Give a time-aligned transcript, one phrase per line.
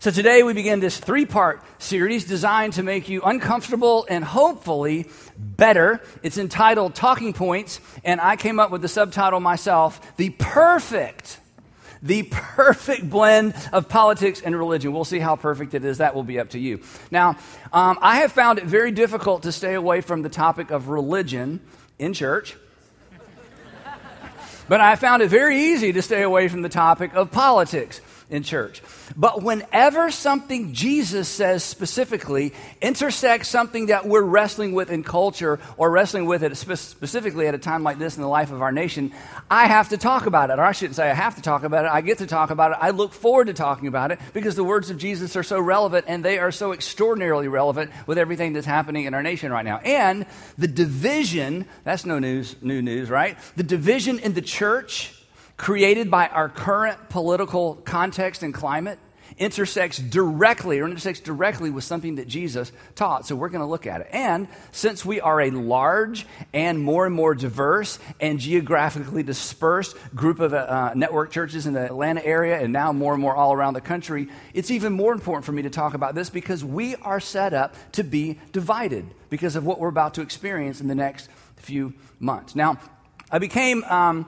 [0.00, 5.06] So today we begin this three part series designed to make you uncomfortable and hopefully
[5.36, 6.00] better.
[6.22, 11.40] It's entitled Talking Points, and I came up with the subtitle myself The Perfect.
[12.00, 14.92] The perfect blend of politics and religion.
[14.92, 15.98] We'll see how perfect it is.
[15.98, 16.80] That will be up to you.
[17.10, 17.30] Now,
[17.72, 21.58] um, I have found it very difficult to stay away from the topic of religion
[21.98, 22.56] in church.
[24.68, 28.42] But I found it very easy to stay away from the topic of politics in
[28.42, 28.82] church.
[29.16, 35.90] But whenever something Jesus says specifically intersects something that we're wrestling with in culture or
[35.90, 39.12] wrestling with it specifically at a time like this in the life of our nation,
[39.50, 40.58] I have to talk about it.
[40.58, 41.90] Or I shouldn't say I have to talk about it.
[41.90, 42.78] I get to talk about it.
[42.80, 46.04] I look forward to talking about it because the words of Jesus are so relevant
[46.06, 49.78] and they are so extraordinarily relevant with everything that's happening in our nation right now.
[49.78, 50.26] And
[50.58, 53.38] the division, that's no news, new news, right?
[53.56, 55.14] The division in the church
[55.58, 58.98] created by our current political context and climate
[59.36, 63.26] intersects directly or intersects directly with something that Jesus taught.
[63.26, 64.08] So we're going to look at it.
[64.12, 70.40] And since we are a large and more and more diverse and geographically dispersed group
[70.40, 73.74] of uh, network churches in the Atlanta area and now more and more all around
[73.74, 77.20] the country, it's even more important for me to talk about this because we are
[77.20, 81.28] set up to be divided because of what we're about to experience in the next
[81.56, 82.56] few months.
[82.56, 82.80] Now,
[83.30, 83.84] I became.
[83.84, 84.26] Um,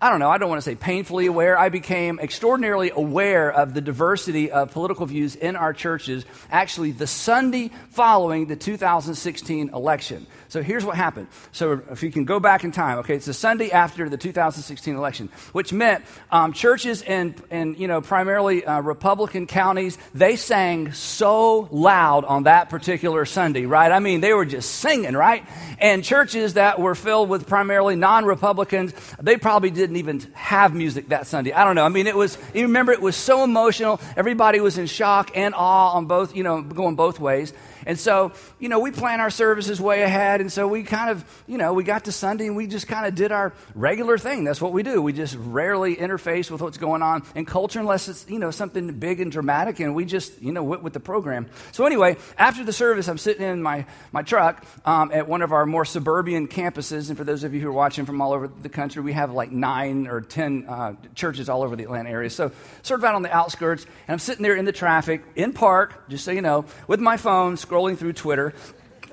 [0.00, 1.58] I don't know, I don't want to say painfully aware.
[1.58, 7.08] I became extraordinarily aware of the diversity of political views in our churches actually the
[7.08, 10.28] Sunday following the 2016 election.
[10.48, 11.28] So here's what happened.
[11.52, 14.96] So if you can go back in time, okay, it's the Sunday after the 2016
[14.96, 20.92] election, which meant um, churches in, in, you know, primarily uh, Republican counties, they sang
[20.92, 23.92] so loud on that particular Sunday, right?
[23.92, 25.44] I mean, they were just singing, right?
[25.78, 31.10] And churches that were filled with primarily non Republicans, they probably didn't even have music
[31.10, 31.52] that Sunday.
[31.52, 31.84] I don't know.
[31.84, 34.00] I mean, it was, you remember, it was so emotional.
[34.16, 37.52] Everybody was in shock and awe on both, you know, going both ways.
[37.88, 40.42] And so, you know, we plan our services way ahead.
[40.42, 43.06] And so we kind of, you know, we got to Sunday and we just kind
[43.06, 44.44] of did our regular thing.
[44.44, 45.00] That's what we do.
[45.00, 48.92] We just rarely interface with what's going on in culture unless it's, you know, something
[48.98, 49.80] big and dramatic.
[49.80, 51.46] And we just, you know, went with the program.
[51.72, 55.52] So anyway, after the service, I'm sitting in my, my truck um, at one of
[55.54, 57.08] our more suburban campuses.
[57.08, 59.32] And for those of you who are watching from all over the country, we have
[59.32, 62.28] like nine or 10 uh, churches all over the Atlanta area.
[62.28, 62.52] So
[62.82, 63.84] sort of out on the outskirts.
[63.84, 67.16] And I'm sitting there in the traffic in park, just so you know, with my
[67.16, 68.54] phone, scrolling scrolling through Twitter.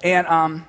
[0.04, 0.66] And um,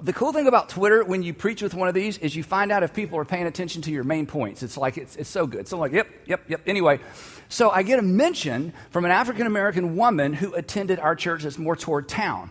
[0.00, 2.70] the cool thing about Twitter when you preach with one of these is you find
[2.70, 4.62] out if people are paying attention to your main points.
[4.62, 5.68] It's like, it's, it's so good.
[5.68, 6.62] So I'm like, yep, yep, yep.
[6.66, 7.00] Anyway,
[7.48, 11.58] so I get a mention from an African American woman who attended our church that's
[11.58, 12.50] more toward town.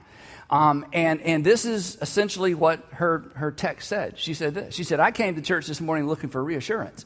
[0.50, 4.18] Um, and, and this is essentially what her, her text said.
[4.18, 4.74] She said this.
[4.74, 7.06] She said, I came to church this morning looking for reassurance.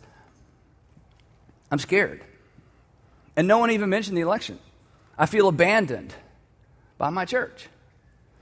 [1.72, 2.24] I'm scared.
[3.36, 4.60] And no one even mentioned the election.
[5.18, 6.14] I feel abandoned
[7.02, 7.68] by my church.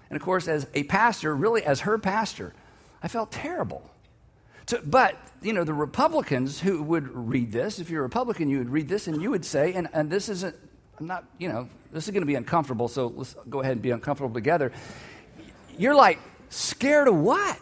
[0.10, 2.54] And of course, as a pastor, really as her pastor,
[3.02, 3.90] I felt terrible.
[4.84, 8.70] But, you know, the Republicans who would read this, if you're a Republican, you would
[8.70, 10.54] read this and you would say, and, and this isn't,
[11.00, 13.82] I'm not, you know, this is going to be uncomfortable, so let's go ahead and
[13.82, 14.74] be uncomfortable together.
[15.78, 16.20] You're like,
[16.50, 17.60] scared of what?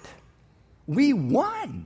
[0.88, 1.86] We won.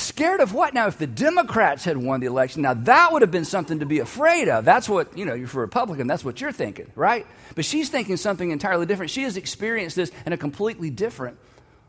[0.00, 0.72] Scared of what?
[0.72, 3.86] Now, if the Democrats had won the election, now that would have been something to
[3.86, 4.64] be afraid of.
[4.64, 7.26] That's what, you know, you're for Republican, that's what you're thinking, right?
[7.54, 9.10] But she's thinking something entirely different.
[9.10, 11.36] She has experienced this in a completely different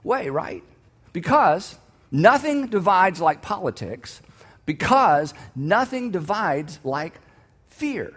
[0.03, 0.61] way, right?
[1.13, 1.77] Because
[2.11, 4.21] nothing divides like politics,
[4.65, 7.13] because nothing divides like
[7.69, 8.13] fear.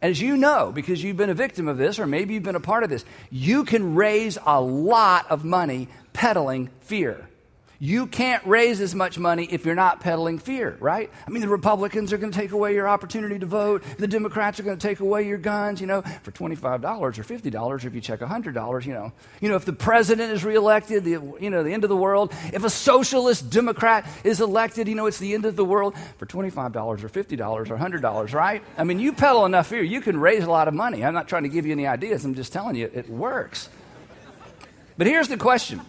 [0.00, 2.60] As you know, because you've been a victim of this, or maybe you've been a
[2.60, 7.27] part of this, you can raise a lot of money peddling fear.
[7.80, 11.12] You can't raise as much money if you're not peddling fear, right?
[11.24, 13.84] I mean, the Republicans are going to take away your opportunity to vote.
[13.98, 17.54] The Democrats are going to take away your guns, you know, for $25 or $50
[17.54, 19.12] or if you check $100, you know.
[19.40, 22.32] You know, if the president is reelected, the, you know, the end of the world.
[22.52, 26.26] If a socialist Democrat is elected, you know, it's the end of the world for
[26.26, 28.60] $25 or $50 or $100, right?
[28.76, 31.04] I mean, you peddle enough fear, you can raise a lot of money.
[31.04, 32.24] I'm not trying to give you any ideas.
[32.24, 33.68] I'm just telling you it works.
[34.96, 35.80] But here's the question.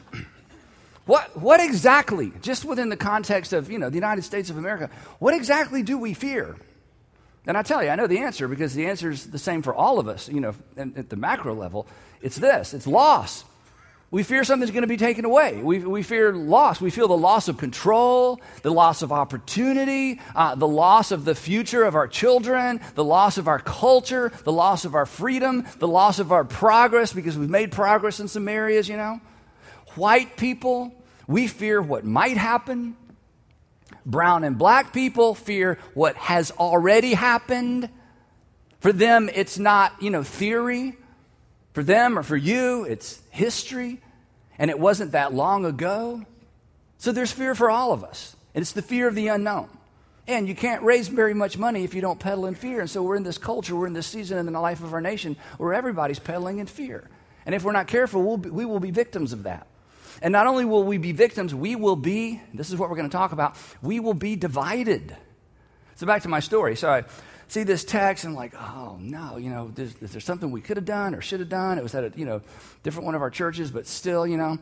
[1.10, 4.92] What, what exactly, just within the context of, you know, the United States of America,
[5.18, 6.56] what exactly do we fear?
[7.48, 9.74] And I tell you, I know the answer because the answer is the same for
[9.74, 11.88] all of us, you know, at the macro level.
[12.22, 13.44] It's this it's loss.
[14.12, 15.60] We fear something's going to be taken away.
[15.64, 16.80] We, we fear loss.
[16.80, 21.34] We feel the loss of control, the loss of opportunity, uh, the loss of the
[21.34, 25.88] future of our children, the loss of our culture, the loss of our freedom, the
[25.88, 29.20] loss of our progress because we've made progress in some areas, you know.
[29.96, 30.94] White people,
[31.30, 32.98] we fear what might happen.
[34.04, 37.88] Brown and black people fear what has already happened.
[38.80, 40.98] For them, it's not, you know, theory.
[41.74, 44.02] For them or for you, it's history.
[44.58, 46.26] And it wasn't that long ago.
[46.98, 48.36] So there's fear for all of us.
[48.56, 49.70] And it's the fear of the unknown.
[50.28, 52.81] And you can't raise very much money if you don't peddle in fear.
[52.81, 55.02] And so we're in this culture, we're in this season in the life of our
[55.02, 57.08] nation where everybody's peddling in fear.
[57.46, 59.68] And if we're not careful, we'll be, we will be victims of that.
[60.21, 63.10] And not only will we be victims, we will be, this is what we're going
[63.10, 65.16] to talk about, we will be divided.
[65.95, 66.75] So back to my story.
[66.75, 67.04] So I
[67.48, 70.77] see this text and I'm like, oh no, you know, is there something we could
[70.77, 71.77] have done or should have done?
[71.77, 72.42] It was at a, you know,
[72.83, 74.60] different one of our churches, but still, you know.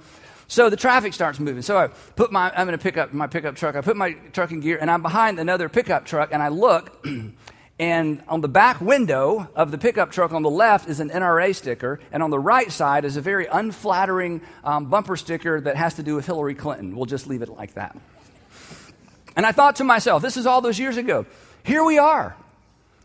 [0.47, 1.61] So the traffic starts moving.
[1.61, 3.75] So I put my, I'm going to pick up my pickup truck.
[3.75, 7.05] I put my truck in gear and I'm behind another pickup truck and I look
[7.79, 11.53] And on the back window of the pickup truck on the left is an NRA
[11.53, 15.93] sticker, and on the right side is a very unflattering um, bumper sticker that has
[15.95, 16.95] to do with Hillary Clinton.
[16.95, 17.95] We'll just leave it like that.
[19.35, 21.27] And I thought to myself, this is all those years ago.
[21.63, 22.35] Here we are.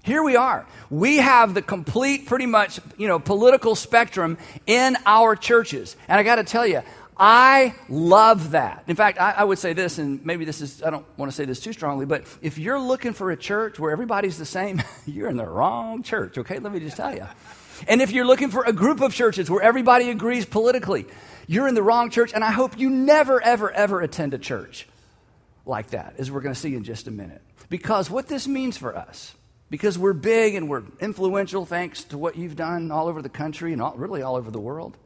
[0.03, 0.67] Here we are.
[0.91, 5.97] We have the complete, pretty much, you know, political spectrum in our churches.
[6.09, 6.83] And I got to tell you,
[7.25, 8.83] I love that.
[8.89, 11.37] In fact, I, I, would say this, and maybe this is, I don't want to
[11.37, 14.83] say this too strongly, but if you're looking for a church where everybody's the same,
[15.07, 16.59] you're in the wrong church, okay?
[16.59, 17.29] Let me just tell you.
[17.87, 21.07] And if you're looking for a group of churches where everybody agrees politically,
[21.47, 24.89] you're in the wrong church, and I hope you never, ever, ever attend a church
[25.65, 27.41] like that, as we're going to see in just a minute.
[27.69, 29.33] Because what this means for us,
[29.71, 33.73] because we're big and we're influential thanks to what you've done all over the country
[33.73, 34.97] and all, really all over the world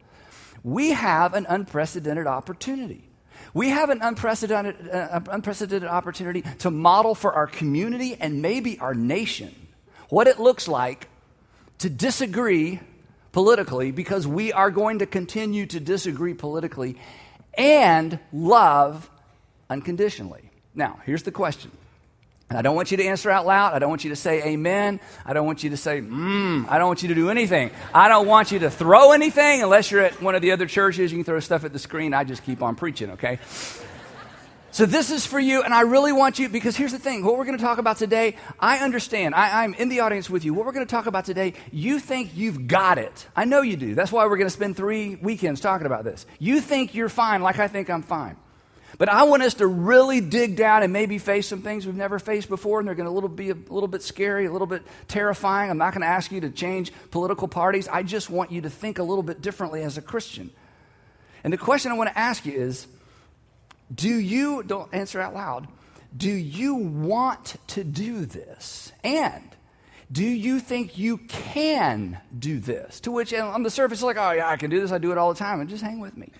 [0.63, 3.09] we have an unprecedented opportunity.
[3.55, 8.95] We have an unprecedented, uh, unprecedented opportunity to model for our community and maybe our
[8.95, 9.55] nation
[10.09, 11.09] what it looks like
[11.79, 12.81] to disagree
[13.33, 16.97] politically because we are going to continue to disagree politically
[17.55, 19.11] and love
[19.69, 20.51] unconditionally.
[20.75, 21.71] Now, here's the question
[22.49, 23.75] I don't want you to answer out loud.
[23.75, 25.01] I don't want you to say amen.
[25.25, 26.69] I don't want you to say, mmm.
[26.69, 27.73] I don't want you to do anything.
[27.93, 31.11] I don't want you to throw anything unless you're at one of the other churches.
[31.11, 32.15] You can throw stuff at the screen.
[32.15, 33.41] I just keep on preaching, okay?
[34.71, 37.39] So this is for you, and I really want you, because here's the thing what
[37.39, 39.35] we're going to talk about today, I understand.
[39.35, 40.53] I, am in the audience with you.
[40.53, 43.27] What we're going to talk about today, you think you've got it.
[43.35, 43.95] I know you do.
[43.95, 46.27] That's why we're going to spend three weekends talking about this.
[46.39, 48.37] You think you're fine, like I think I'm fine.
[48.99, 52.19] But I want us to really dig down and maybe face some things we've never
[52.19, 55.71] faced before, and they're going to be a little bit scary, a little bit terrifying.
[55.71, 57.89] I'm not going to ask you to change political parties.
[57.89, 60.51] I just want you to think a little bit differently as a Christian.
[61.45, 62.87] And the question I want to ask you is
[63.95, 65.69] do you, don't answer out loud,
[66.17, 68.93] do you want to do this?
[69.05, 69.45] And
[70.11, 73.01] do you think you can do this?
[73.01, 74.93] To which, on the surface, like, oh, yeah, I can do this.
[74.93, 75.61] I do it all the time.
[75.61, 76.31] And just hang with me.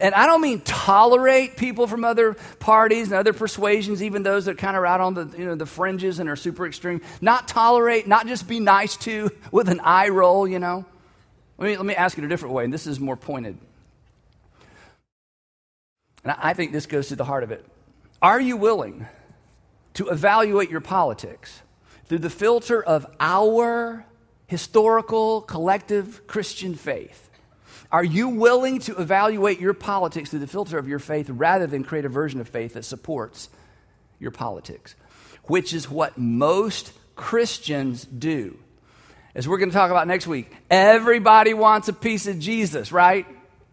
[0.00, 4.56] And I don't mean tolerate people from other parties and other persuasions, even those that
[4.56, 7.00] kind of out on the, you know, the fringes and are super extreme.
[7.20, 10.84] Not tolerate, not just be nice to with an eye roll, you know.
[11.58, 13.58] Let me, let me ask it a different way, and this is more pointed.
[16.22, 17.64] And I think this goes to the heart of it.
[18.22, 19.06] Are you willing
[19.94, 21.62] to evaluate your politics
[22.04, 24.04] through the filter of our
[24.46, 27.27] historical, collective Christian faith?
[27.90, 31.84] Are you willing to evaluate your politics through the filter of your faith rather than
[31.84, 33.48] create a version of faith that supports
[34.18, 34.94] your politics?
[35.44, 38.58] Which is what most Christians do.
[39.34, 43.26] As we're going to talk about next week, everybody wants a piece of Jesus, right?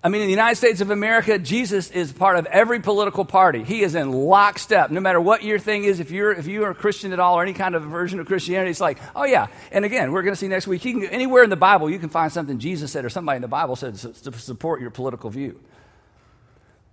[0.05, 3.63] I mean, in the United States of America, Jesus is part of every political party.
[3.63, 4.91] He is in lockstep.
[4.91, 7.39] No matter what your thing is, if you're if you are a Christian at all
[7.39, 9.47] or any kind of version of Christianity, it's like, oh yeah.
[9.71, 10.85] And again, we're going to see next week.
[10.85, 13.41] You can, anywhere in the Bible, you can find something Jesus said or somebody in
[13.41, 15.59] the Bible said to support your political view.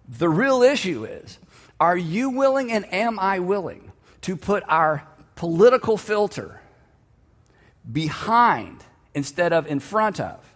[0.08, 1.38] The real issue is,
[1.78, 3.92] are you willing and am I willing
[4.22, 6.62] to put our political filter
[7.92, 10.51] behind instead of in front of?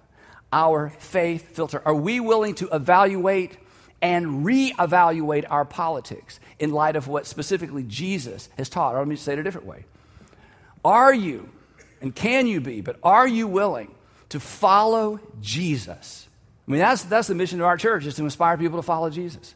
[0.53, 1.83] Our faith filter?
[1.85, 3.57] Are we willing to evaluate
[4.03, 8.95] and reevaluate our politics in light of what specifically Jesus has taught?
[8.95, 9.85] Or let me say it a different way.
[10.85, 11.49] Are you,
[12.01, 13.95] and can you be, but are you willing
[14.29, 16.29] to follow Jesus?
[16.67, 19.11] I mean, that's, that's the mission of our church, is to inspire people to follow
[19.11, 19.55] Jesus.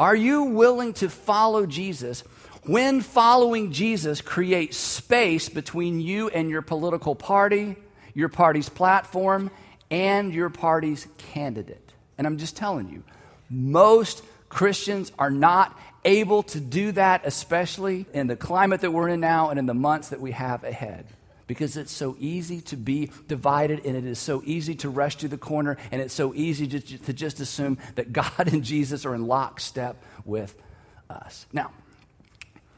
[0.00, 2.22] Are you willing to follow Jesus
[2.64, 7.76] when following Jesus creates space between you and your political party,
[8.14, 9.50] your party's platform,
[9.90, 11.92] and your party's candidate.
[12.16, 13.02] And I'm just telling you,
[13.48, 19.20] most Christians are not able to do that, especially in the climate that we're in
[19.20, 21.06] now and in the months that we have ahead.
[21.46, 25.28] Because it's so easy to be divided and it is so easy to rush to
[25.28, 29.14] the corner and it's so easy to, to just assume that God and Jesus are
[29.14, 30.60] in lockstep with
[31.08, 31.46] us.
[31.52, 31.72] Now,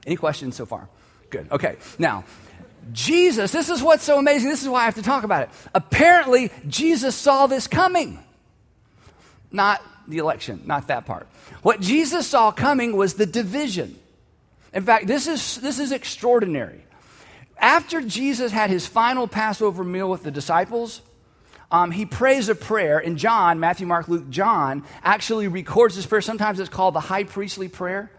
[0.06, 0.88] any questions so far?
[1.30, 1.50] Good.
[1.50, 1.76] Okay.
[1.98, 2.24] Now,
[2.92, 4.50] Jesus, this is what's so amazing.
[4.50, 5.50] This is why I have to talk about it.
[5.74, 8.18] Apparently, Jesus saw this coming.
[9.52, 11.26] Not the election, not that part.
[11.62, 13.98] What Jesus saw coming was the division.
[14.72, 16.84] In fact, this is, this is extraordinary.
[17.58, 21.02] After Jesus had his final Passover meal with the disciples,
[21.70, 26.22] um, he prays a prayer, and John, Matthew, Mark, Luke, John, actually records this prayer.
[26.22, 28.10] Sometimes it's called the high priestly prayer.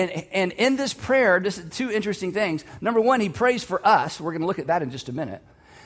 [0.00, 2.64] And, and in this prayer, this two interesting things.
[2.80, 4.18] Number one, he prays for us.
[4.18, 5.42] We're going to look at that in just a minute.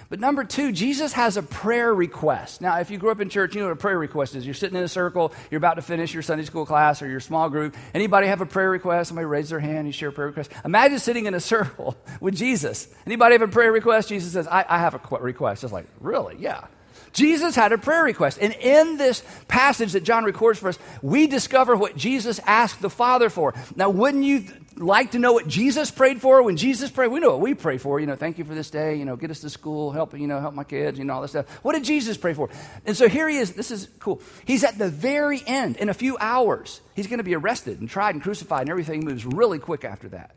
[0.09, 2.61] But number two, Jesus has a prayer request.
[2.61, 4.45] Now, if you grew up in church, you know what a prayer request is.
[4.45, 7.19] You're sitting in a circle, you're about to finish your Sunday school class or your
[7.19, 7.75] small group.
[7.93, 9.09] Anybody have a prayer request?
[9.09, 10.53] Somebody raise their hand, you share a prayer request.
[10.65, 12.87] Imagine sitting in a circle with Jesus.
[13.07, 14.11] Anybody have a prayer request?
[14.11, 15.65] Jesus says, I, I have a request.
[15.65, 16.37] It's like, really?
[16.39, 16.67] Yeah.
[17.15, 18.39] Jesus had a prayer request.
[18.41, 22.91] And in this passage that John records for us, we discover what Jesus asked the
[22.91, 23.55] Father for.
[23.77, 24.45] Now, wouldn't you
[24.77, 27.09] like to know what Jesus prayed for when Jesus prayed?
[27.09, 28.01] We know what we pray for.
[28.01, 28.97] You know, thank you for this day.
[28.97, 31.23] You know, get us to school, help, you know, help my kids, you know, all
[31.23, 31.49] this stuff.
[31.63, 32.51] What did Jesus pray for?
[32.85, 33.53] And so here he is.
[33.53, 34.21] This is cool.
[34.45, 35.77] He's at the very end.
[35.77, 39.05] In a few hours, he's going to be arrested and tried and crucified, and everything
[39.05, 40.35] moves really quick after that.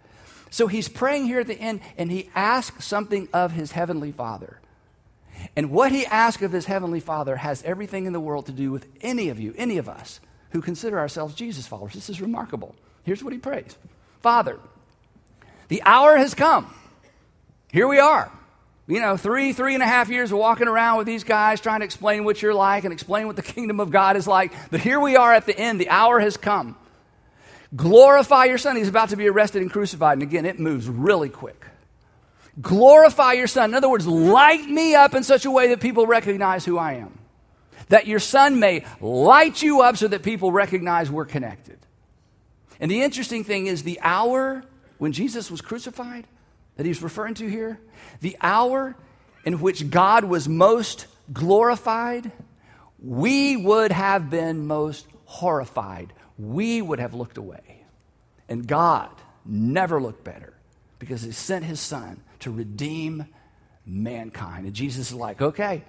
[0.51, 4.59] So he's praying here at the end, and he asks something of his heavenly Father.
[5.55, 8.71] And what he asks of his heavenly Father has everything in the world to do
[8.71, 10.19] with any of you, any of us
[10.51, 11.93] who consider ourselves Jesus followers.
[11.93, 12.75] This is remarkable.
[13.03, 13.77] Here's what he prays
[14.21, 14.59] Father,
[15.67, 16.73] the hour has come.
[17.71, 18.31] Here we are.
[18.87, 21.81] You know, three, three and a half years of walking around with these guys trying
[21.81, 24.53] to explain what you're like and explain what the kingdom of God is like.
[24.71, 25.81] But here we are at the end.
[25.81, 26.77] The hour has come.
[27.75, 28.77] Glorify your son.
[28.77, 30.13] He's about to be arrested and crucified.
[30.13, 31.65] And again, it moves really quick.
[32.61, 33.71] Glorify your Son.
[33.71, 36.93] In other words, light me up in such a way that people recognize who I
[36.93, 37.17] am.
[37.89, 41.77] That your Son may light you up so that people recognize we're connected.
[42.79, 44.63] And the interesting thing is, the hour
[44.97, 46.25] when Jesus was crucified,
[46.75, 47.79] that he's referring to here,
[48.21, 48.95] the hour
[49.45, 52.31] in which God was most glorified,
[52.99, 56.13] we would have been most horrified.
[56.37, 57.85] We would have looked away.
[58.49, 59.09] And God
[59.45, 60.53] never looked better
[60.99, 63.25] because he sent his son to redeem
[63.85, 64.65] mankind.
[64.65, 65.83] And Jesus is like, okay,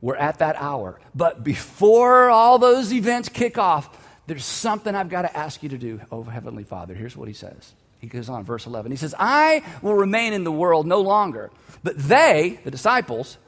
[0.00, 1.00] we're at that hour.
[1.14, 3.96] But before all those events kick off,
[4.26, 6.94] there's something I've got to ask you to do, oh Heavenly Father.
[6.94, 7.72] Here's what he says.
[7.98, 8.92] He goes on, verse 11.
[8.92, 11.50] He says, I will remain in the world no longer,
[11.82, 13.38] but they, the disciples,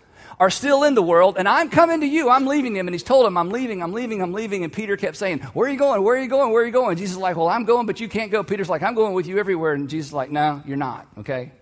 [0.41, 2.31] are still in the world, and I'm coming to you.
[2.31, 2.89] I'm leaving them.
[2.89, 4.65] And he's told them, I'm leaving, I'm leaving, I'm leaving.
[4.65, 6.03] And Peter kept saying, Where are you going?
[6.03, 6.51] Where are you going?
[6.51, 6.97] Where are you going?
[6.97, 8.43] Jesus is like, Well, I'm going, but you can't go.
[8.43, 9.75] Peter's like, I'm going with you everywhere.
[9.75, 11.53] And Jesus is like, No, you're not, okay?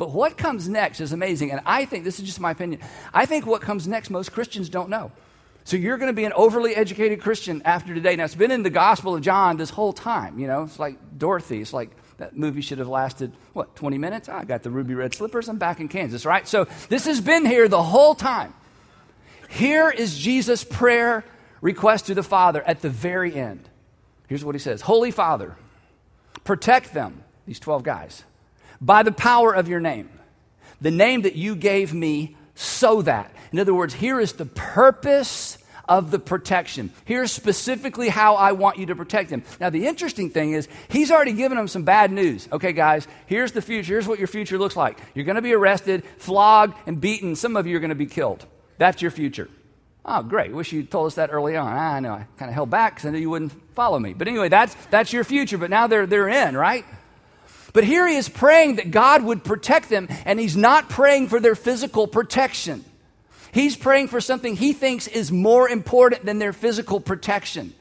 [0.00, 1.50] But what comes next is amazing.
[1.50, 2.80] And I think, this is just my opinion,
[3.12, 5.12] I think what comes next, most Christians don't know.
[5.64, 8.16] So you're going to be an overly educated Christian after today.
[8.16, 10.38] Now, it's been in the Gospel of John this whole time.
[10.38, 11.60] You know, it's like Dorothy.
[11.60, 14.30] It's like that movie should have lasted, what, 20 minutes?
[14.30, 15.50] Oh, I got the ruby red slippers.
[15.50, 16.48] I'm back in Kansas, right?
[16.48, 18.54] So this has been here the whole time.
[19.50, 21.26] Here is Jesus' prayer
[21.60, 23.68] request to the Father at the very end.
[24.28, 25.56] Here's what he says Holy Father,
[26.44, 28.24] protect them, these 12 guys
[28.80, 30.08] by the power of your name,
[30.80, 33.34] the name that you gave me, so that.
[33.52, 35.58] In other words, here is the purpose
[35.88, 36.92] of the protection.
[37.04, 39.42] Here's specifically how I want you to protect him.
[39.60, 42.48] Now, the interesting thing is, he's already given them some bad news.
[42.52, 43.94] Okay, guys, here's the future.
[43.94, 44.98] Here's what your future looks like.
[45.14, 47.34] You're going to be arrested, flogged, and beaten.
[47.34, 48.46] Some of you are going to be killed.
[48.78, 49.48] That's your future.
[50.04, 50.52] Oh, great.
[50.52, 51.72] Wish you told us that early on.
[51.72, 54.14] I know I kind of held back because I knew you wouldn't follow me.
[54.14, 55.58] But anyway, that's, that's your future.
[55.58, 56.84] But now they're, they're in, right?
[57.72, 61.40] But here he is praying that God would protect them, and he's not praying for
[61.40, 62.84] their physical protection.
[63.52, 67.74] He's praying for something he thinks is more important than their physical protection.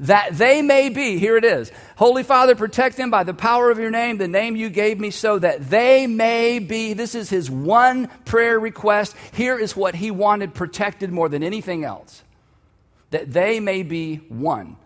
[0.00, 3.78] That they may be, here it is Holy Father, protect them by the power of
[3.78, 6.92] your name, the name you gave me, so that they may be.
[6.92, 9.16] This is his one prayer request.
[9.32, 12.22] Here is what he wanted protected more than anything else
[13.10, 14.76] that they may be one,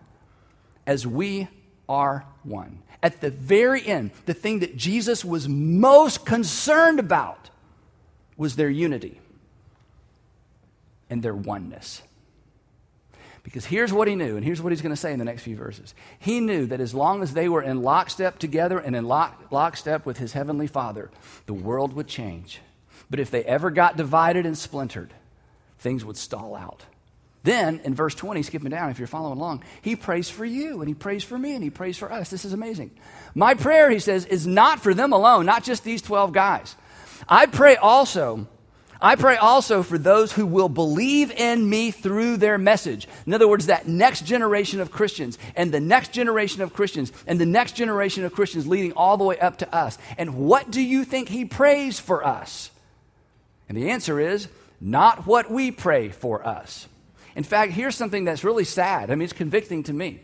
[0.85, 1.47] as we
[1.89, 7.49] are one at the very end, the thing that Jesus was most concerned about
[8.37, 9.19] was their unity
[11.09, 12.01] and their oneness.
[13.43, 15.41] Because here's what he knew, and here's what he's going to say in the next
[15.41, 15.95] few verses.
[16.19, 20.05] He knew that as long as they were in lockstep together and in lock, lockstep
[20.05, 21.09] with his heavenly Father,
[21.47, 22.61] the world would change.
[23.09, 25.13] But if they ever got divided and splintered,
[25.79, 26.85] things would stall out.
[27.43, 30.87] Then in verse 20, skipping down, if you're following along, he prays for you and
[30.87, 32.29] he prays for me and he prays for us.
[32.29, 32.91] This is amazing.
[33.33, 36.75] My prayer, he says, is not for them alone, not just these 12 guys.
[37.27, 38.47] I pray also
[39.03, 43.07] I pray also for those who will believe in me through their message.
[43.25, 47.41] In other words, that next generation of Christians and the next generation of Christians and
[47.41, 49.97] the next generation of Christians leading all the way up to us.
[50.19, 52.69] And what do you think he prays for us?
[53.67, 54.47] And the answer is
[54.79, 56.87] not what we pray for us.
[57.35, 59.09] In fact, here's something that's really sad.
[59.09, 60.21] I mean, it's convicting to me.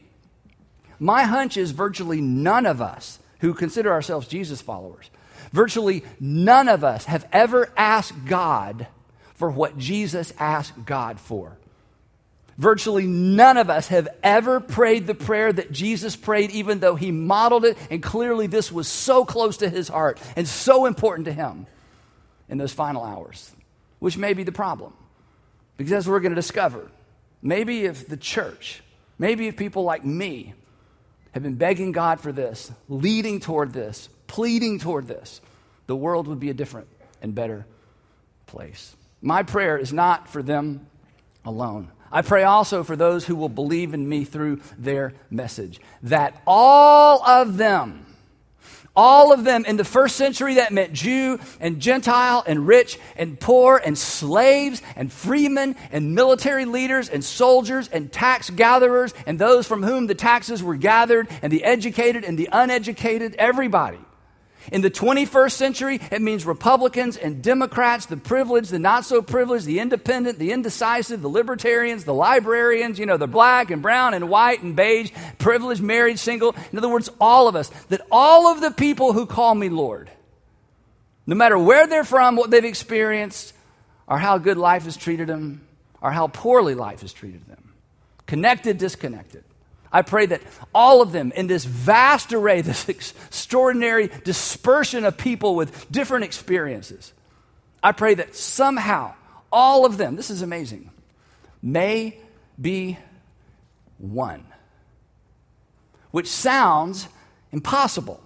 [1.00, 5.10] My hunch is virtually none of us who consider ourselves Jesus followers,
[5.52, 8.88] virtually none of us have ever asked God
[9.36, 11.58] for what Jesus asked God for.
[12.58, 17.12] Virtually none of us have ever prayed the prayer that Jesus prayed, even though he
[17.12, 21.32] modeled it, and clearly this was so close to his heart and so important to
[21.32, 21.68] him
[22.50, 23.52] in those final hours,
[24.00, 24.92] which may be the problem.
[25.78, 26.90] Because as we're going to discover,
[27.48, 28.84] maybe if the church,
[29.18, 30.54] maybe if people like me
[31.32, 35.39] have been begging God for this, leading toward this, pleading toward this,
[35.86, 36.88] the world would be a different
[37.22, 37.66] and better
[38.48, 38.96] place.
[39.22, 40.88] My prayer is not for them
[41.46, 41.89] alone.
[42.12, 47.24] I pray also for those who will believe in me through their message, that all
[47.25, 48.06] of them,
[48.98, 53.39] all of them in the first century, that meant Jew and Gentile and rich and
[53.39, 59.68] poor and slaves and freemen and military leaders and soldiers and tax gatherers and those
[59.68, 64.00] from whom the taxes were gathered and the educated and the uneducated, everybody.
[64.72, 69.66] In the 21st century, it means Republicans and Democrats, the privileged, the not so privileged,
[69.66, 74.30] the independent, the indecisive, the libertarians, the librarians, you know, the black and brown and
[74.30, 76.56] white and beige, privileged, married, single.
[76.72, 77.70] In other words, all of us.
[77.90, 80.10] That all of the people who call me Lord,
[81.26, 83.54] no matter where they're from, what they've experienced,
[84.08, 85.66] or how good life has treated them,
[86.02, 87.74] or how poorly life has treated them,
[88.26, 89.44] connected, disconnected,
[89.91, 90.41] I pray that
[90.74, 97.13] all of them in this vast array, this extraordinary dispersion of people with different experiences,
[97.82, 99.13] I pray that somehow
[99.51, 100.89] all of them, this is amazing,
[101.62, 102.17] may
[102.60, 102.98] be
[103.98, 104.46] one.
[106.12, 107.08] Which sounds
[107.51, 108.22] impossible.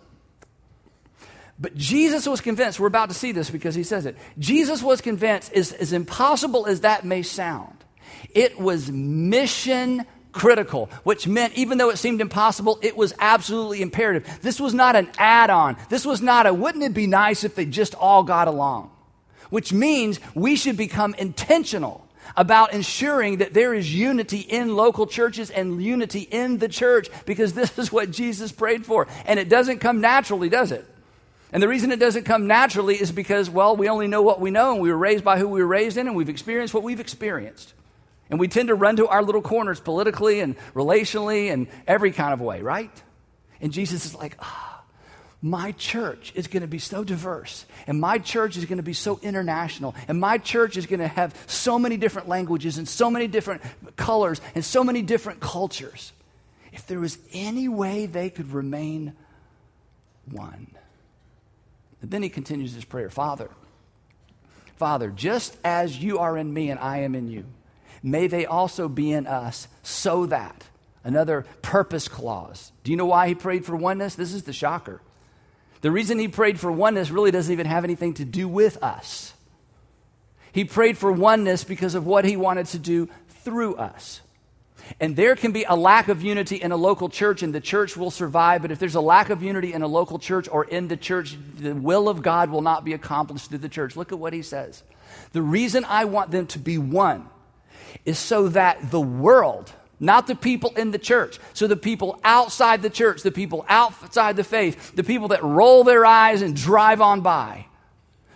[1.60, 4.18] But Jesus was convinced, we're about to see this because he says it.
[4.39, 7.84] Jesus was convinced, as, as impossible as that may sound,
[8.34, 14.40] it was mission critical, which meant even though it seemed impossible, it was absolutely imperative.
[14.42, 15.77] This was not an add on.
[15.90, 18.92] This was not a, wouldn't it be nice if they just all got along?
[19.50, 25.50] Which means we should become intentional about ensuring that there is unity in local churches
[25.50, 29.08] and unity in the church because this is what Jesus prayed for.
[29.25, 30.86] And it doesn't come naturally, does it?
[31.53, 34.51] And the reason it doesn't come naturally is because, well, we only know what we
[34.51, 36.84] know and we were raised by who we were raised in and we've experienced what
[36.84, 37.74] we've experienced.
[38.31, 42.33] And we tend to run to our little corners politically and relationally and every kind
[42.33, 42.89] of way, right?
[43.59, 44.83] And Jesus is like, ah,
[45.41, 48.94] my church is going to be so diverse, and my church is going to be
[48.94, 53.11] so international, and my church is going to have so many different languages and so
[53.11, 53.61] many different
[53.98, 56.13] colors and so many different cultures.
[56.72, 59.13] If there was any way they could remain
[60.29, 60.67] one.
[62.01, 63.50] And then he continues his prayer Father,
[64.77, 67.44] Father, just as you are in me and I am in you
[68.03, 70.66] may they also be in us, so that.
[71.03, 72.72] Another purpose clause.
[72.83, 74.16] Do you know why he prayed for oneness?
[74.16, 75.01] This is the shocker.
[75.81, 79.33] The reason he prayed for oneness really doesn't even have anything to do with us.
[80.51, 84.22] He prayed for oneness because of what he wanted to do through us.
[85.00, 87.96] And there can be a lack of unity in a local church, and the church
[87.96, 88.61] will survive.
[88.61, 91.37] But if there's a lack of unity in a local church or in the church,
[91.57, 93.96] the will of God will not be accomplished through the church.
[93.96, 94.83] Look at what he says.
[95.31, 97.29] The reason I want them to be one
[98.06, 102.82] is so that the world, not the people in the church, so the people outside
[102.82, 107.01] the church, the people outside the faith, the people that roll their eyes and drive
[107.01, 107.66] on by,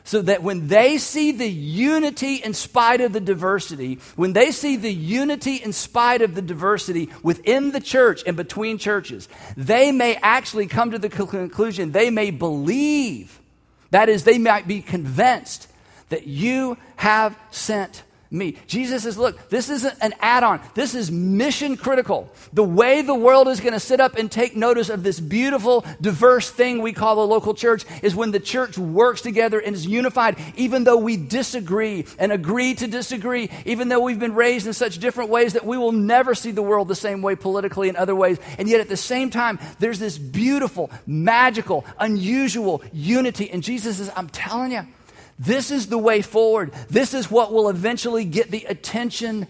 [0.05, 4.75] so that when they see the unity in spite of the diversity, when they see
[4.75, 10.15] the unity in spite of the diversity within the church and between churches, they may
[10.17, 13.41] actually come to the conclusion, they may believe,
[13.89, 15.67] that is, they might be convinced
[16.09, 18.57] that you have sent me.
[18.67, 20.61] Jesus says, look, this isn't an add on.
[20.73, 22.29] This is mission critical.
[22.53, 25.85] The way the world is going to sit up and take notice of this beautiful,
[26.01, 29.85] diverse thing we call the local church is when the church works together and is
[29.85, 34.73] unified, even though we disagree and agree to disagree, even though we've been raised in
[34.73, 37.97] such different ways that we will never see the world the same way politically and
[37.97, 38.37] other ways.
[38.57, 43.49] And yet at the same time, there's this beautiful, magical, unusual unity.
[43.51, 44.87] And Jesus says, I'm telling you,
[45.37, 46.73] this is the way forward.
[46.89, 49.47] This is what will eventually get the attention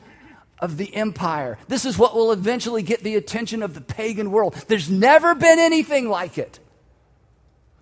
[0.60, 1.58] of the empire.
[1.68, 4.56] This is what will eventually get the attention of the pagan world.
[4.68, 6.60] There's never been anything like it.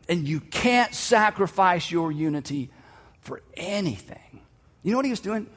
[0.10, 2.72] And you can't sacrifice your unity
[3.22, 4.42] for anything.
[4.82, 5.48] You know what he was doing?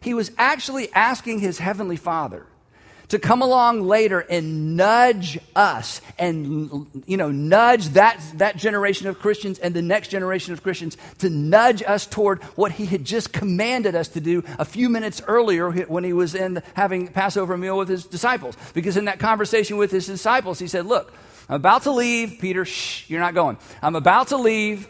[0.00, 2.46] He was actually asking his heavenly Father
[3.12, 9.18] to come along later and nudge us and you know nudge that that generation of
[9.18, 13.30] Christians and the next generation of Christians to nudge us toward what he had just
[13.30, 17.76] commanded us to do a few minutes earlier when he was in having Passover meal
[17.76, 18.56] with his disciples.
[18.72, 21.12] Because in that conversation with his disciples he said look
[21.50, 22.38] I'm about to leave.
[22.40, 23.58] Peter shh you're not going.
[23.82, 24.88] I'm about to leave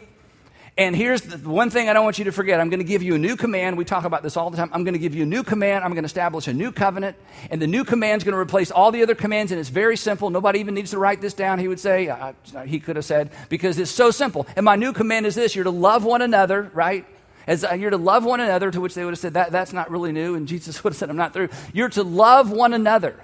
[0.75, 2.59] and here's the one thing I don't want you to forget.
[2.59, 3.77] I'm going to give you a new command.
[3.77, 4.71] We talk about this all the time.
[4.73, 5.83] I'm going to give you a new command.
[5.83, 7.15] I'm going to establish a new covenant.
[7.51, 9.51] And the new command is going to replace all the other commands.
[9.51, 10.31] And it's very simple.
[10.31, 11.59] Nobody even needs to write this down.
[11.59, 12.33] He would say,
[12.65, 14.47] he could have said, because it's so simple.
[14.55, 17.05] And my new command is this you're to love one another, right?
[17.45, 19.73] As uh, you're to love one another, to which they would have said, that, that's
[19.73, 20.33] not really new.
[20.33, 21.49] And Jesus would have said, I'm not through.
[21.71, 23.15] You're to love one another.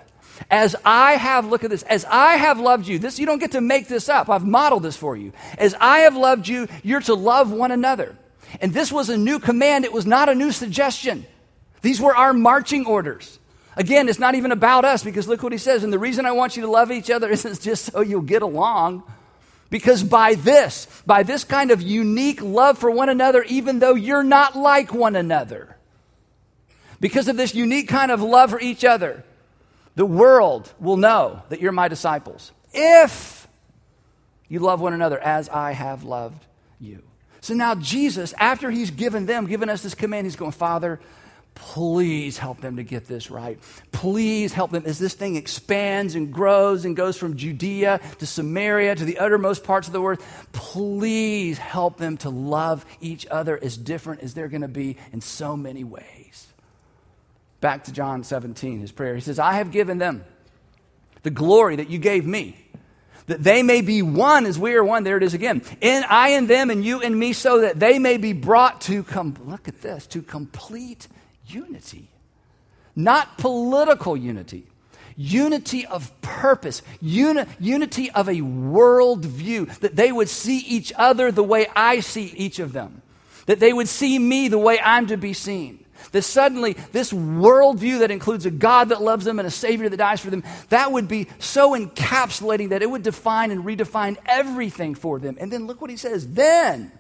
[0.49, 3.51] As I have, look at this, as I have loved you, this, you don't get
[3.51, 4.29] to make this up.
[4.29, 5.33] I've modeled this for you.
[5.57, 8.15] As I have loved you, you're to love one another.
[8.61, 9.85] And this was a new command.
[9.85, 11.25] It was not a new suggestion.
[11.81, 13.39] These were our marching orders.
[13.75, 15.83] Again, it's not even about us because look what he says.
[15.83, 18.41] And the reason I want you to love each other isn't just so you'll get
[18.41, 19.03] along.
[19.69, 24.23] Because by this, by this kind of unique love for one another, even though you're
[24.23, 25.77] not like one another,
[26.99, 29.23] because of this unique kind of love for each other,
[29.99, 33.45] the world will know that you're my disciples if
[34.47, 36.41] you love one another as I have loved
[36.79, 37.03] you.
[37.41, 41.01] So now, Jesus, after he's given them, given us this command, he's going, Father,
[41.53, 43.59] please help them to get this right.
[43.91, 48.95] Please help them as this thing expands and grows and goes from Judea to Samaria
[48.95, 50.23] to the uttermost parts of the world.
[50.53, 55.19] Please help them to love each other as different as they're going to be in
[55.19, 56.48] so many ways.
[57.61, 59.15] Back to John 17, his prayer.
[59.15, 60.23] He says, I have given them
[61.23, 62.55] the glory that you gave me,
[63.27, 65.03] that they may be one as we are one.
[65.03, 65.61] There it is again.
[65.81, 69.03] In I and them, and you and me, so that they may be brought to
[69.03, 69.35] come.
[69.45, 71.07] Look at this to complete
[71.47, 72.09] unity,
[72.95, 74.65] not political unity.
[75.21, 81.43] Unity of purpose, uni- unity of a worldview, that they would see each other the
[81.43, 83.01] way I see each of them,
[83.45, 87.99] that they would see me the way I'm to be seen that suddenly, this worldview
[87.99, 90.91] that includes a God that loves them and a Savior that dies for them, that
[90.91, 95.37] would be so encapsulating that it would define and redefine everything for them.
[95.39, 96.33] And then look what he says.
[96.33, 96.91] Then,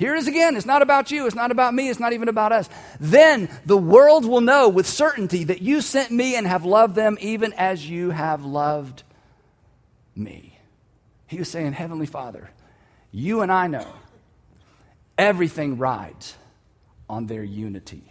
[0.00, 0.56] here it is again.
[0.56, 1.26] It's not about you.
[1.26, 1.90] It's not about me.
[1.90, 2.70] It's not even about us.
[2.98, 7.18] Then the world will know with certainty that you sent me and have loved them
[7.20, 9.02] even as you have loved
[10.16, 10.58] me.
[11.26, 12.50] He was saying, Heavenly Father,
[13.12, 13.86] you and I know
[15.18, 16.34] everything rides
[17.08, 18.09] on their unity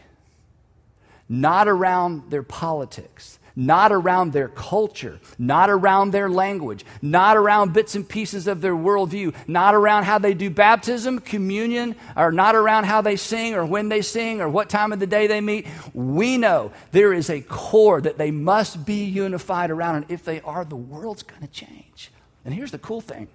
[1.30, 7.94] not around their politics, not around their culture, not around their language, not around bits
[7.94, 12.86] and pieces of their worldview, not around how they do baptism, communion, or not around
[12.86, 15.68] how they sing or when they sing or what time of the day they meet.
[15.94, 20.42] We know there is a core that they must be unified around, and if they
[20.42, 22.12] are, the world's going to change.
[22.46, 23.28] And here's the cool thing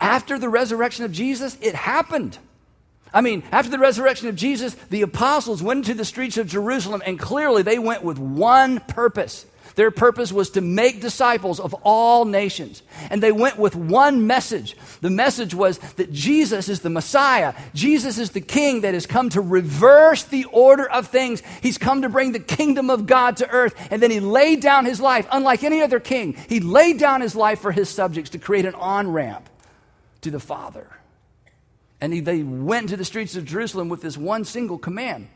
[0.00, 2.38] after the resurrection of Jesus, it happened.
[3.14, 7.02] I mean, after the resurrection of Jesus, the apostles went into the streets of Jerusalem,
[7.04, 9.46] and clearly they went with one purpose.
[9.74, 12.82] Their purpose was to make disciples of all nations.
[13.10, 14.76] And they went with one message.
[15.00, 17.54] The message was that Jesus is the Messiah.
[17.74, 21.42] Jesus is the King that has come to reverse the order of things.
[21.62, 23.74] He's come to bring the kingdom of God to earth.
[23.90, 27.34] And then he laid down his life, unlike any other king, he laid down his
[27.34, 29.48] life for his subjects to create an on ramp
[30.22, 30.86] to the Father.
[32.02, 35.28] And they went to the streets of Jerusalem with this one single command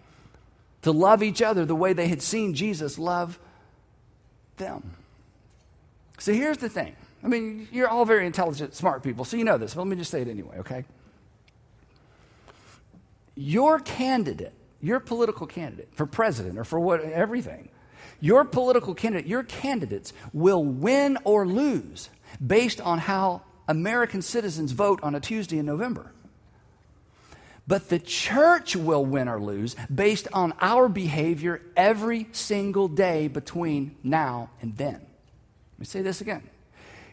[0.83, 3.39] to love each other the way they had seen Jesus love
[4.57, 4.97] them.
[6.19, 6.97] So here's the thing.
[7.23, 9.95] I mean, you're all very intelligent, smart people, so you know this, but let me
[9.95, 10.85] just say it anyway, okay?
[13.37, 17.69] Your candidate, your political candidate for president or for what everything,
[18.21, 22.11] your political candidate, your candidates will win or lose
[22.45, 26.11] based on how American citizens vote on a Tuesday in November.
[27.67, 33.97] But the church will win or lose based on our behavior every single day between
[34.05, 34.95] now and then.
[34.95, 36.49] Let me say this again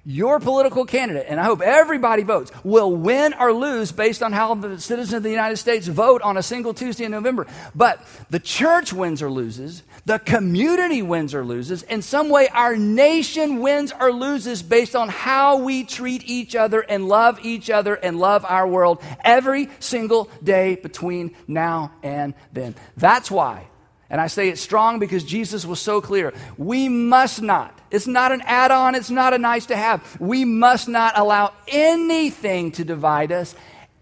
[0.06, 4.54] your political candidate, and I hope everybody votes, will win or lose based on how
[4.54, 7.48] the citizens of the United States vote on a single Tuesday in November.
[7.74, 12.76] But the church wins or loses, the community wins or loses, in some way, our
[12.76, 17.96] nation wins or loses based on how we treat each other and love each other
[17.96, 22.76] and love our world every single day between now and then.
[22.98, 23.68] That's why
[24.13, 26.34] and I say it strong because Jesus was so clear.
[26.56, 30.20] We must not, it's not an add on, it's not a nice to have.
[30.22, 33.56] We must not allow anything to divide us,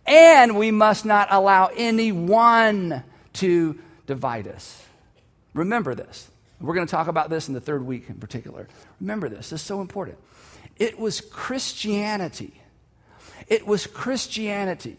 [0.06, 4.84] and we must not allow anyone to divide us.
[5.54, 6.30] Remember this.
[6.60, 8.68] We're going to talk about this in the third week in particular.
[9.00, 10.18] Remember this, this is so important.
[10.78, 12.62] It was Christianity.
[13.48, 14.98] It was Christianity.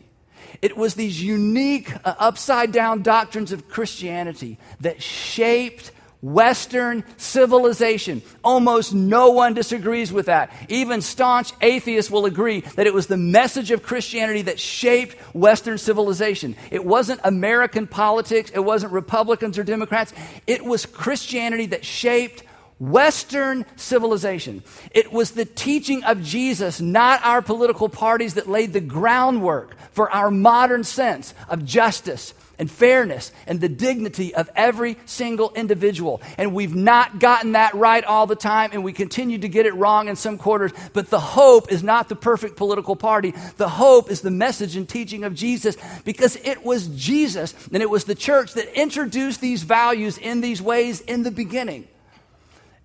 [0.60, 8.22] It was these unique, uh, upside down doctrines of Christianity that shaped Western civilization.
[8.44, 10.52] Almost no one disagrees with that.
[10.68, 15.78] Even staunch atheists will agree that it was the message of Christianity that shaped Western
[15.78, 16.56] civilization.
[16.70, 20.14] It wasn't American politics, it wasn't Republicans or Democrats.
[20.46, 22.44] It was Christianity that shaped
[22.78, 24.62] Western civilization.
[24.92, 30.10] It was the teaching of Jesus, not our political parties, that laid the groundwork for
[30.10, 36.20] our modern sense of justice and fairness and the dignity of every single individual.
[36.38, 39.74] And we've not gotten that right all the time, and we continue to get it
[39.74, 40.72] wrong in some quarters.
[40.92, 43.32] But the hope is not the perfect political party.
[43.56, 47.90] The hope is the message and teaching of Jesus because it was Jesus and it
[47.90, 51.88] was the church that introduced these values in these ways in the beginning.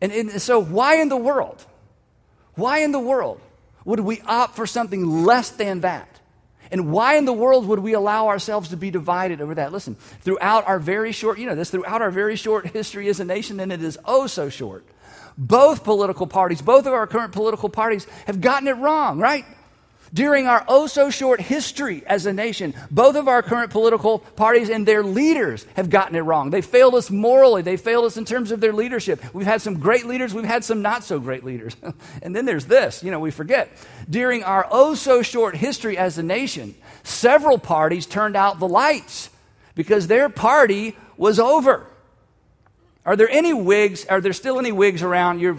[0.02, 1.66] And, and so, why in the world?
[2.56, 3.40] Why in the world
[3.86, 6.17] would we opt for something less than that?
[6.72, 9.72] And why in the world would we allow ourselves to be divided over that?
[9.72, 13.26] Listen, throughout our very short, you know this, throughout our very short history as a
[13.26, 14.86] nation, and it is oh so short,
[15.38, 19.46] both political parties, both of our current political parties have gotten it wrong, right?
[20.13, 24.70] During our oh so short history as a nation, both of our current political parties
[24.70, 26.50] and their leaders have gotten it wrong.
[26.50, 29.22] They failed us morally, they failed us in terms of their leadership.
[29.34, 31.76] We've had some great leaders, we've had some not so great leaders.
[32.22, 33.70] and then there's this, you know, we forget.
[34.10, 39.30] During our oh so short history as a nation, several parties turned out the lights
[39.76, 41.88] because their party was over.
[43.08, 44.06] Are there any Whigs?
[44.08, 45.39] Are there still any Whigs around?
[45.39, 45.56] You're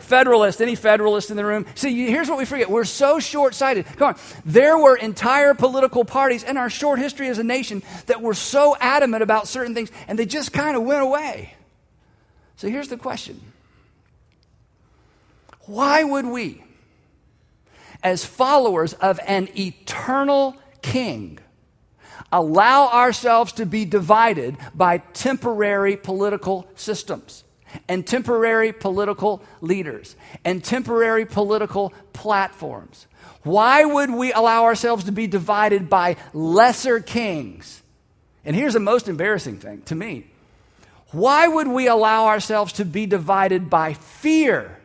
[0.00, 1.64] Federalist, any Federalist in the room?
[1.76, 2.68] See, here's what we forget.
[2.68, 3.86] We're so short sighted.
[3.86, 4.20] Come on.
[4.44, 8.76] There were entire political parties in our short history as a nation that were so
[8.80, 11.54] adamant about certain things, and they just kind of went away.
[12.56, 13.40] So here's the question
[15.66, 16.64] Why would we,
[18.02, 21.38] as followers of an eternal king,
[22.32, 27.44] allow ourselves to be divided by temporary political systems
[27.88, 33.06] and temporary political leaders and temporary political platforms.
[33.42, 37.82] Why would we allow ourselves to be divided by lesser kings?
[38.44, 40.26] And here's the most embarrassing thing to me.
[41.10, 44.78] Why would we allow ourselves to be divided by fear?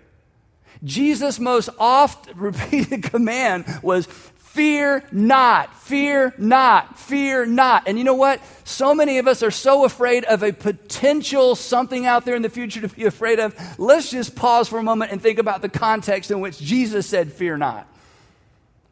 [0.84, 4.06] Jesus' most oft repeated command was
[4.54, 7.88] Fear not, fear not, fear not.
[7.88, 8.40] And you know what?
[8.66, 12.52] So many of us are so afraid of a potential something out there in the
[12.52, 13.56] future to be afraid of.
[13.80, 17.34] Let's just pause for a moment and think about the context in which Jesus said,
[17.34, 17.88] Fear not.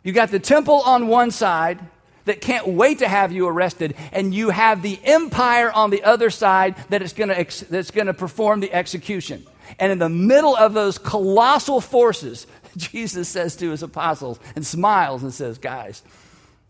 [0.02, 1.80] You got the temple on one side
[2.26, 6.32] that can't wait to have you arrested, and you have the empire on the other
[6.32, 9.46] side that is gonna ex- that's going to perform the execution.
[9.80, 15.24] And in the middle of those colossal forces, Jesus says to his apostles and smiles
[15.24, 16.04] and says, Guys,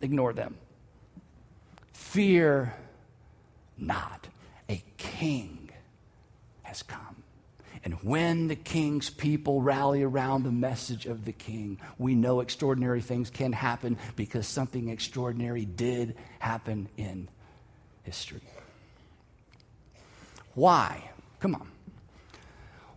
[0.02, 0.58] ignore them.
[1.94, 2.74] Fear
[3.78, 4.28] not.
[4.70, 5.70] A king
[6.64, 7.12] has come.
[7.84, 13.02] And when the king's people rally around the message of the king, we know extraordinary
[13.02, 17.28] things can happen because something extraordinary did happen in
[18.04, 18.42] history.
[20.54, 21.10] Why?
[21.40, 21.68] Come on.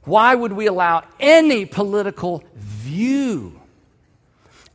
[0.03, 2.45] Why would we allow any political
[2.85, 3.61] view,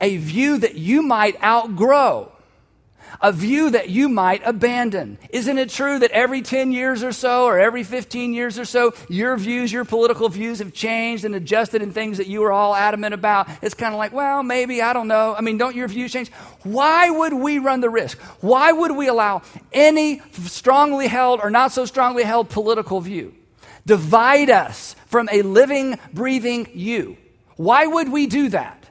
[0.02, 2.32] a view that you might outgrow,
[3.22, 5.18] a view that you might abandon?
[5.30, 8.94] Isn't it true that every 10 years or so, or every 15 years or so,
[9.10, 12.76] your views, your political views have changed and adjusted in things that you were all
[12.76, 13.48] adamant about?
[13.62, 15.36] It's kind of like, well, maybe, I don't know.
[15.38, 16.32] I mean, don't your views change?
[16.64, 18.18] Why would we run the risk?
[18.42, 23.36] Why would we allow any strongly held or not so strongly held political view?
[23.90, 27.18] divide us from a living, breathing you.
[27.60, 28.86] Why would we do that?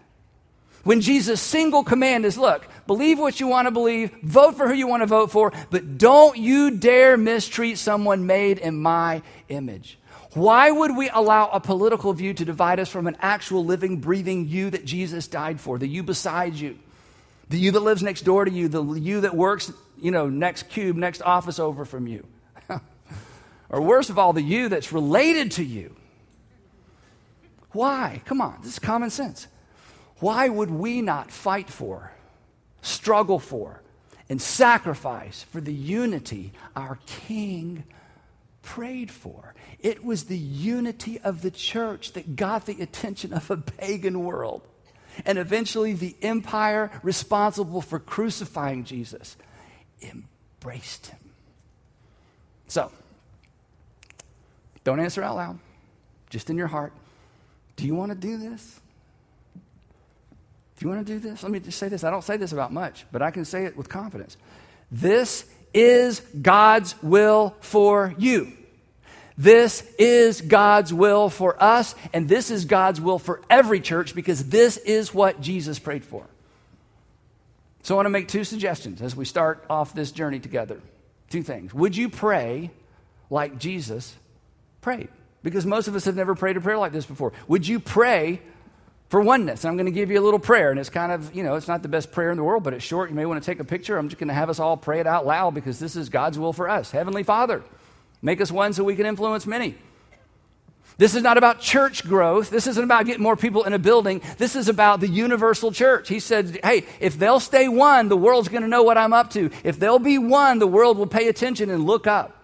[0.85, 4.75] When Jesus' single command is look, believe what you want to believe, vote for who
[4.75, 9.99] you want to vote for, but don't you dare mistreat someone made in my image.
[10.35, 14.49] Why would we allow a political view to divide us from an actual living, breathing
[14.49, 16.79] you that Jesus died for, the you beside you,
[17.49, 20.69] the you that lives next door to you, the you that works, you know, next
[20.69, 22.27] cube, next office over from you?
[23.71, 25.95] Or worst of all, the you that's related to you.
[27.73, 28.23] Why?
[28.25, 29.47] Come on, this is common sense.
[30.21, 32.13] Why would we not fight for,
[32.83, 33.83] struggle for,
[34.29, 37.85] and sacrifice for the unity our King
[38.63, 39.55] prayed for?
[39.81, 44.63] It was the unity of the church that got the attention of a pagan world.
[45.25, 49.37] And eventually, the empire responsible for crucifying Jesus
[50.01, 51.19] embraced him.
[52.69, 52.93] So,
[54.85, 55.59] don't answer out loud,
[56.31, 56.93] just in your heart.
[57.79, 58.81] Do you want to do this?
[60.77, 61.45] Do you want to do this?
[61.45, 62.03] Let me just say this.
[62.03, 64.37] I don't say this about much, but I can say it with confidence.
[64.91, 68.53] This is God's will for you.
[69.37, 74.49] This is God's will for us, and this is God's will for every church because
[74.49, 76.27] this is what Jesus prayed for.
[77.85, 80.81] So I want to make two suggestions as we start off this journey together.
[81.31, 81.73] Two things.
[81.73, 82.73] Would you pray
[83.31, 84.17] like Jesus
[84.81, 85.09] prayed?
[85.43, 87.33] Because most of us have never prayed a prayer like this before.
[87.47, 88.41] Would you pray
[89.09, 89.65] for oneness.
[89.65, 91.69] I'm going to give you a little prayer, and it's kind of, you know, it's
[91.69, 93.09] not the best prayer in the world, but it's short.
[93.09, 93.97] You may want to take a picture.
[93.97, 96.39] I'm just going to have us all pray it out loud because this is God's
[96.39, 96.91] will for us.
[96.91, 97.63] Heavenly Father,
[98.21, 99.77] make us one so we can influence many.
[100.99, 102.51] This is not about church growth.
[102.51, 104.21] This isn't about getting more people in a building.
[104.37, 106.09] This is about the universal church.
[106.09, 109.31] He said, hey, if they'll stay one, the world's going to know what I'm up
[109.31, 109.51] to.
[109.63, 112.38] If they'll be one, the world will pay attention and look up.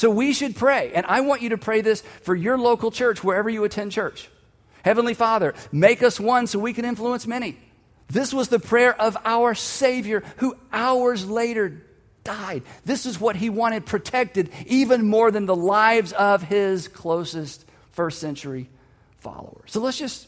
[0.00, 0.92] So we should pray.
[0.94, 4.30] And I want you to pray this for your local church, wherever you attend church.
[4.82, 7.58] Heavenly Father, make us one so we can influence many.
[8.08, 11.82] This was the prayer of our Savior who hours later
[12.24, 12.62] died.
[12.86, 18.20] This is what he wanted protected even more than the lives of his closest first
[18.20, 18.70] century
[19.18, 19.70] followers.
[19.70, 20.26] So let's just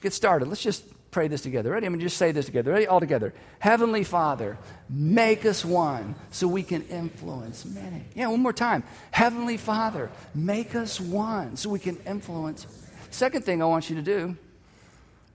[0.00, 0.48] get started.
[0.48, 1.70] Let's just pray this together.
[1.70, 1.86] Ready?
[1.86, 2.72] Going to just say this together.
[2.72, 2.88] Ready?
[2.88, 3.32] All together.
[3.60, 4.58] Heavenly Father,
[4.90, 8.02] make us one so we can influence many.
[8.16, 8.82] Yeah, one more time.
[9.12, 12.66] Heavenly Father, make us one so we can influence
[13.12, 14.34] Second thing I want you to do,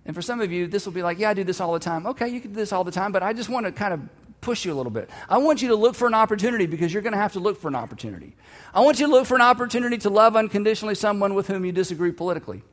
[0.04, 1.80] and for some of you, this will be like, yeah, I do this all the
[1.80, 2.08] time.
[2.08, 4.02] Okay, you can do this all the time, but I just want to kind of
[4.42, 5.12] push you a little bit.
[5.30, 7.62] I want you to look for an opportunity because you're going to have to look
[7.62, 8.36] for an opportunity.
[8.74, 11.72] I want you to look for an opportunity to love unconditionally someone with whom you
[11.72, 12.64] disagree politically.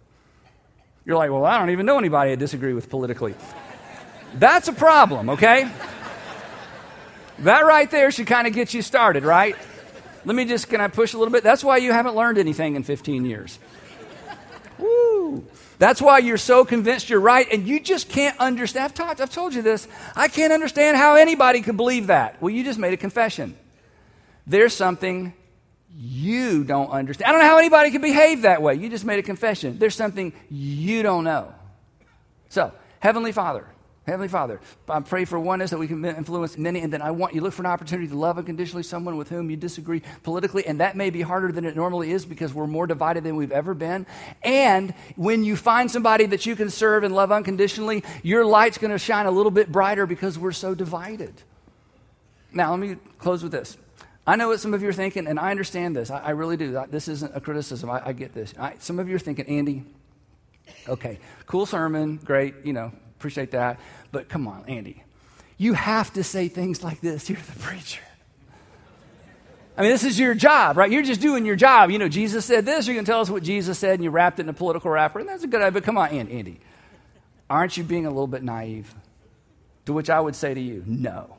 [1.05, 3.35] You're like, well, I don't even know anybody I disagree with politically.
[4.35, 5.71] That's a problem, okay?
[7.40, 9.57] That right there should kind of get you started, right?
[10.25, 11.43] Let me just, can I push a little bit?
[11.43, 13.59] That's why you haven't learned anything in 15 years.
[14.79, 15.47] Woo!
[15.79, 18.87] That's why you're so convinced you're right, and you just can't understand.
[18.87, 19.87] I've, talked, I've told you this.
[20.17, 22.40] I can't understand how anybody could believe that.
[22.40, 23.57] Well, you just made a confession.
[24.47, 25.35] There's something
[25.96, 27.28] you don't understand.
[27.28, 28.74] I don't know how anybody can behave that way.
[28.74, 29.78] You just made a confession.
[29.78, 31.54] There's something you don't know.
[32.48, 33.66] So, Heavenly Father,
[34.07, 37.35] Heavenly Father, I pray for oneness that we can influence many, and then I want
[37.35, 40.80] you look for an opportunity to love unconditionally someone with whom you disagree politically, and
[40.80, 43.72] that may be harder than it normally is because we're more divided than we've ever
[43.72, 44.07] been.
[44.42, 48.90] And when you find somebody that you can serve and love unconditionally, your light's going
[48.90, 51.33] to shine a little bit brighter because we're so divided.
[52.52, 53.78] Now, let me close with this.
[54.26, 56.10] I know what some of you are thinking, and I understand this.
[56.10, 56.82] I, I really do.
[56.88, 57.90] This isn't a criticism.
[57.90, 58.54] I, I get this.
[58.58, 59.84] I, some of you are thinking, Andy,
[60.88, 63.78] okay, cool sermon, great, you know, appreciate that.
[64.12, 65.02] But come on, Andy.
[65.58, 67.28] You have to say things like this.
[67.28, 68.00] You're the preacher.
[69.76, 70.90] I mean, this is your job, right?
[70.90, 71.90] You're just doing your job.
[71.90, 72.87] You know, Jesus said this.
[72.87, 74.88] You're going to tell us what Jesus said, and you wrapped it in a political
[74.90, 75.18] wrapper.
[75.18, 75.72] And that's a good idea.
[75.72, 76.60] But come on, Andy.
[77.50, 78.94] Aren't you being a little bit naive?
[79.87, 81.37] To which I would say to you, no.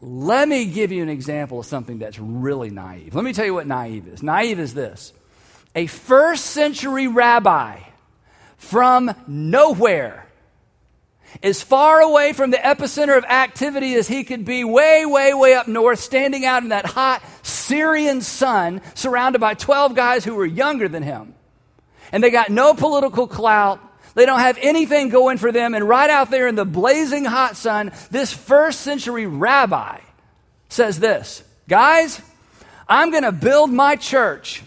[0.00, 3.14] Let me give you an example of something that's really naive.
[3.14, 4.22] Let me tell you what naive is.
[4.22, 5.12] Naive is this
[5.74, 7.80] a first century rabbi
[8.56, 10.26] from nowhere
[11.42, 15.54] as far away from the epicenter of activity as he could be, way, way, way
[15.54, 20.46] up north, standing out in that hot Syrian sun, surrounded by 12 guys who were
[20.46, 21.34] younger than him.
[22.12, 23.80] And they got no political clout.
[24.16, 25.74] They don't have anything going for them.
[25.74, 30.00] And right out there in the blazing hot sun, this first century rabbi
[30.68, 32.20] says this Guys,
[32.88, 34.64] I'm going to build my church,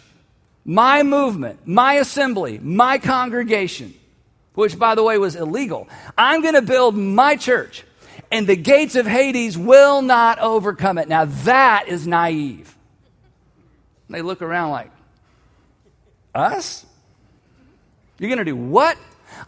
[0.64, 3.96] my movement, my assembly, my congregation
[4.60, 5.88] which, by the way, was illegal.
[6.18, 7.86] I'm going to build my church,
[8.30, 11.08] and the gates of Hades will not overcome it.
[11.08, 12.76] Now, that is naive.
[14.10, 14.92] They look around like,
[16.36, 16.86] Us?
[18.18, 18.98] You're going to do what?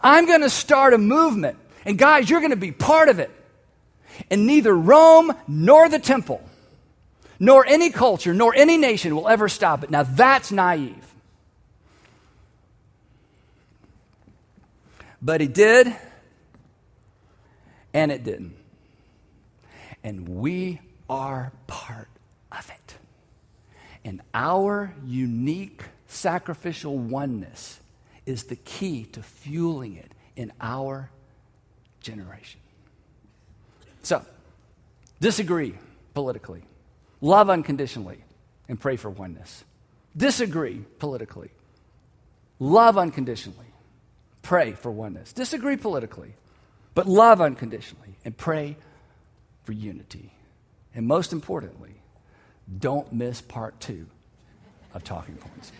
[0.00, 1.58] I'm going to start a movement.
[1.84, 3.30] And guys, you're going to be part of it.
[4.30, 6.42] And neither Rome nor the temple,
[7.38, 9.90] nor any culture, nor any nation will ever stop it.
[9.90, 11.12] Now, that's naive.
[15.20, 15.94] But he did,
[17.94, 18.56] and it didn't.
[20.02, 22.08] And we are part
[22.50, 22.96] of it.
[24.04, 27.78] And our unique sacrificial oneness
[28.26, 31.10] is the key to fueling it in our
[32.00, 32.60] generation.
[34.02, 34.24] So,
[35.20, 35.74] disagree
[36.14, 36.62] politically,
[37.20, 38.24] love unconditionally,
[38.68, 39.64] and pray for oneness.
[40.16, 41.50] Disagree politically,
[42.58, 43.72] love unconditionally,
[44.42, 45.32] Pray for oneness.
[45.32, 46.34] Disagree politically,
[46.94, 48.76] but love unconditionally and pray
[49.62, 50.32] for unity.
[50.94, 51.94] And most importantly,
[52.78, 54.06] don't miss part two
[54.92, 55.72] of Talking Points.